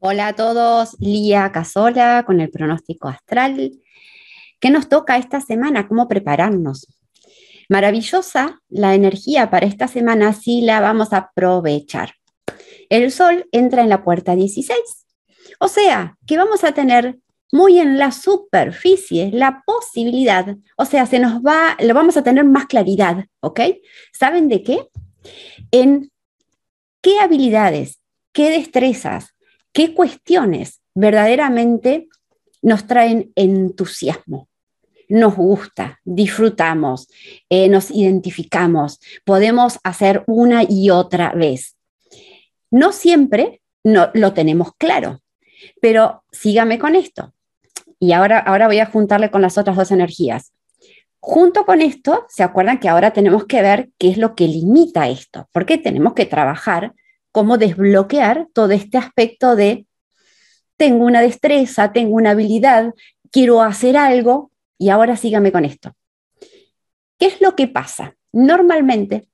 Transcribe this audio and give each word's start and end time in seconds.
Hola 0.00 0.28
a 0.28 0.32
todos, 0.36 0.96
Lía 1.00 1.50
Casola 1.50 2.22
con 2.24 2.40
el 2.40 2.50
pronóstico 2.50 3.08
astral. 3.08 3.80
¿Qué 4.60 4.70
nos 4.70 4.88
toca 4.88 5.16
esta 5.16 5.40
semana? 5.40 5.88
¿Cómo 5.88 6.06
prepararnos? 6.06 6.86
Maravillosa 7.68 8.60
la 8.68 8.94
energía 8.94 9.50
para 9.50 9.66
esta 9.66 9.88
semana, 9.88 10.32
sí 10.34 10.60
la 10.60 10.80
vamos 10.80 11.12
a 11.12 11.16
aprovechar. 11.16 12.12
El 12.88 13.10
sol 13.10 13.48
entra 13.50 13.82
en 13.82 13.88
la 13.88 14.04
puerta 14.04 14.36
16, 14.36 14.78
o 15.58 15.66
sea 15.66 16.16
que 16.28 16.36
vamos 16.36 16.62
a 16.62 16.70
tener 16.70 17.18
muy 17.50 17.80
en 17.80 17.98
la 17.98 18.12
superficie 18.12 19.32
la 19.32 19.64
posibilidad, 19.66 20.56
o 20.76 20.84
sea, 20.84 21.06
se 21.06 21.18
nos 21.18 21.42
va, 21.42 21.76
lo 21.80 21.92
vamos 21.92 22.16
a 22.16 22.22
tener 22.22 22.44
más 22.44 22.66
claridad, 22.66 23.24
¿ok? 23.40 23.60
¿Saben 24.12 24.48
de 24.48 24.62
qué? 24.62 24.88
En 25.72 26.12
qué 27.02 27.18
habilidades, 27.18 27.98
qué 28.32 28.50
destrezas, 28.50 29.34
qué 29.78 29.94
cuestiones 29.94 30.82
verdaderamente 30.92 32.08
nos 32.62 32.88
traen 32.88 33.30
entusiasmo. 33.36 34.48
Nos 35.08 35.36
gusta, 35.36 36.00
disfrutamos, 36.04 37.06
eh, 37.48 37.68
nos 37.68 37.92
identificamos, 37.92 38.98
podemos 39.24 39.78
hacer 39.84 40.24
una 40.26 40.64
y 40.68 40.90
otra 40.90 41.30
vez. 41.30 41.76
No 42.72 42.90
siempre 42.90 43.62
no, 43.84 44.10
lo 44.14 44.32
tenemos 44.32 44.72
claro, 44.78 45.20
pero 45.80 46.24
sígame 46.32 46.80
con 46.80 46.96
esto. 46.96 47.32
Y 48.00 48.10
ahora, 48.10 48.40
ahora 48.40 48.66
voy 48.66 48.80
a 48.80 48.86
juntarle 48.86 49.30
con 49.30 49.42
las 49.42 49.58
otras 49.58 49.76
dos 49.76 49.92
energías. 49.92 50.52
Junto 51.20 51.64
con 51.64 51.82
esto, 51.82 52.26
se 52.28 52.42
acuerdan 52.42 52.80
que 52.80 52.88
ahora 52.88 53.12
tenemos 53.12 53.46
que 53.46 53.62
ver 53.62 53.90
qué 53.96 54.10
es 54.10 54.18
lo 54.18 54.34
que 54.34 54.48
limita 54.48 55.08
esto, 55.08 55.48
porque 55.52 55.78
tenemos 55.78 56.14
que 56.14 56.26
trabajar 56.26 56.94
cómo 57.38 57.56
desbloquear 57.56 58.48
todo 58.52 58.72
este 58.72 58.98
aspecto 58.98 59.54
de 59.54 59.86
tengo 60.76 61.04
una 61.04 61.20
destreza, 61.20 61.92
tengo 61.92 62.16
una 62.16 62.30
habilidad, 62.30 62.92
quiero 63.30 63.62
hacer 63.62 63.96
algo 63.96 64.50
y 64.76 64.88
ahora 64.88 65.14
sígame 65.14 65.52
con 65.52 65.64
esto. 65.64 65.92
¿Qué 67.16 67.26
es 67.26 67.40
lo 67.40 67.54
que 67.54 67.68
pasa? 67.68 68.16
Normalmente, 68.32 69.28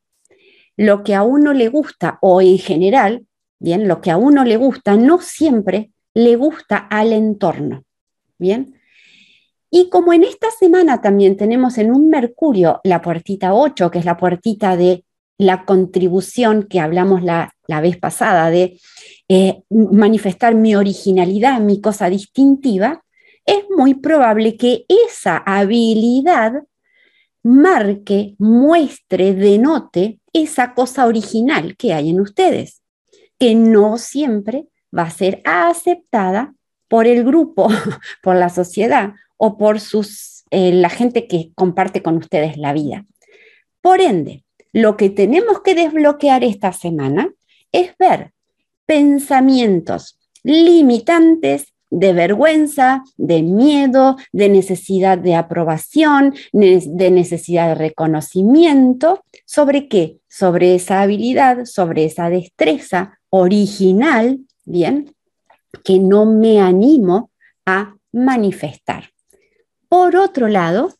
lo 0.77 1.02
que 1.02 1.14
a 1.14 1.22
uno 1.22 1.55
le 1.55 1.69
gusta 1.69 2.19
o 2.20 2.42
en 2.42 2.58
general, 2.58 3.24
bien, 3.58 3.88
lo 3.88 4.02
que 4.02 4.11
a 4.11 4.18
uno 4.18 4.44
le 4.44 4.58
gusta 4.58 4.98
no 4.98 5.18
siempre 5.18 5.91
le 6.12 6.36
gusta 6.36 6.77
al 6.77 7.11
entorno, 7.14 7.86
bien. 8.36 8.78
Y 9.70 9.89
como 9.89 10.12
en 10.12 10.24
esta 10.24 10.50
semana 10.50 11.00
también 11.00 11.39
tenemos 11.39 11.78
en 11.78 11.91
un 11.91 12.11
Mercurio 12.11 12.83
la 12.84 13.00
puertita 13.00 13.55
8, 13.55 13.91
que 13.91 14.00
es 14.00 14.05
la 14.05 14.18
puertita 14.18 14.77
de 14.77 15.06
la 15.38 15.64
contribución 15.64 16.64
que 16.64 16.80
hablamos 16.80 17.22
la, 17.22 17.52
vez 17.80 17.96
pasada 17.96 18.50
de 18.50 18.78
eh, 19.28 19.62
manifestar 19.70 20.54
mi 20.54 20.77
originalidad, 20.77 21.60
mi 21.60 21.80
cosa 21.80 22.08
distintiva, 22.08 23.02
es 23.46 23.64
muy 23.77 23.94
probable 23.94 24.56
que 24.56 24.86
esa 24.88 25.38
habilidad 25.38 26.64
marque, 27.42 28.34
muestre, 28.38 29.34
denote 29.34 30.20
esa 30.32 30.74
cosa 30.74 31.06
original 31.06 31.77
que 31.77 31.92
hay 31.92 32.10
en 32.10 32.20
ustedes, 32.20 32.82
que 33.38 33.55
no 33.55 33.98
siempre 33.98 34.66
va 34.96 35.02
a 35.02 35.10
ser 35.10 35.42
aceptada 35.44 36.55
por 36.88 37.06
el 37.06 37.24
grupo, 37.24 37.68
por 38.22 38.36
la 38.36 38.48
sociedad 38.48 39.14
o 39.36 39.58
por 39.58 39.80
sus, 39.80 40.44
eh, 40.50 40.72
la 40.72 40.88
gente 40.88 41.27
que 41.27 41.52
comparte 41.55 42.02
con 42.02 42.16
ustedes 42.16 42.56
la 42.56 42.72
vida. 42.72 43.05
Por 43.80 44.00
ende, 44.00 44.43
lo 44.75 44.97
que 44.97 45.08
tenemos 45.08 45.62
que 45.62 45.75
desbloquear 45.77 46.42
esta 46.42 46.72
semana 46.72 47.33
es 47.70 47.97
ver 47.97 48.33
pensamientos 48.86 50.19
limitantes 50.42 51.72
de 51.91 52.12
vergüenza, 52.12 53.05
de 53.17 53.42
miedo, 53.42 54.17
de 54.33 54.48
necesidad 54.48 55.17
de 55.17 55.36
aprobación, 55.36 56.34
de 56.52 57.11
necesidad 57.12 57.68
de 57.68 57.74
reconocimiento. 57.77 59.23
¿Sobre 59.46 59.86
qué? 59.86 60.18
Sobre 60.29 60.74
esa 60.74 61.02
habilidad, 61.02 61.67
sobre 61.67 62.05
esa 62.05 62.29
destreza 62.29 63.20
original, 63.30 64.40
¿bien? 64.64 65.14
Que 65.84 66.01
no 66.01 66.27
me 66.27 66.61
animo 66.61 67.30
a 67.64 67.95
manifestar. 68.11 69.11
Por 69.89 70.17
otro 70.17 70.48
lado, 70.48 70.92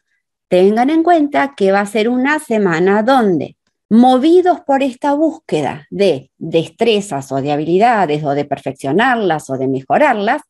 tengan 0.47 0.91
en 0.91 1.03
cuenta 1.03 1.55
que 1.57 1.73
va 1.73 1.81
a 1.81 1.87
ser 1.87 2.09
una 2.09 2.39
semana 2.39 3.03
donde 3.03 3.57
movidos 3.89 4.61
por 4.67 4.83
esta 4.83 5.15
búsqueda 5.15 5.87
de 5.91 6.31
destrezas 6.39 7.31
o 7.33 7.41
de 7.41 7.53
habilidades 7.53 8.25
o 8.25 8.31
de 8.31 8.45
perfeccionarlas 8.45 9.51
o 9.51 9.59
de 9.59 9.69
mejorarlas, 9.69 10.43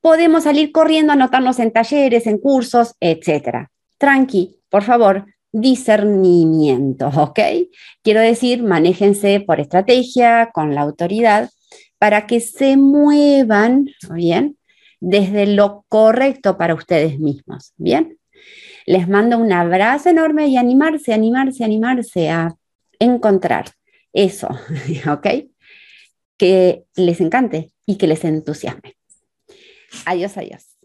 podemos 0.00 0.44
salir 0.44 0.72
corriendo, 0.72 1.12
anotarnos 1.12 1.58
en 1.58 1.72
talleres, 1.72 2.26
en 2.26 2.38
cursos, 2.38 2.94
etc. 3.00 3.68
Tranqui, 3.98 4.60
por 4.68 4.82
favor, 4.82 5.26
discernimiento, 5.52 7.08
¿ok? 7.08 7.40
Quiero 8.02 8.20
decir, 8.20 8.62
manéjense 8.62 9.40
por 9.40 9.60
estrategia, 9.60 10.50
con 10.52 10.74
la 10.74 10.82
autoridad, 10.82 11.50
para 11.98 12.26
que 12.26 12.40
se 12.40 12.76
muevan, 12.76 13.86
¿bien? 14.10 14.58
Desde 15.00 15.46
lo 15.46 15.84
correcto 15.88 16.56
para 16.56 16.74
ustedes 16.74 17.18
mismos, 17.18 17.72
¿bien? 17.76 18.18
Les 18.86 19.08
mando 19.08 19.38
un 19.38 19.52
abrazo 19.52 20.10
enorme 20.10 20.46
y 20.48 20.56
animarse, 20.56 21.12
animarse, 21.12 21.64
animarse 21.64 22.30
a 22.30 22.56
encontrar 22.98 23.66
eso, 24.12 24.48
¿ok? 25.10 25.26
Que 26.36 26.84
les 26.94 27.20
encante 27.20 27.72
y 27.86 27.96
que 27.96 28.06
les 28.06 28.24
entusiasme. 28.24 28.96
Adiós, 30.04 30.36
adiós. 30.36 30.75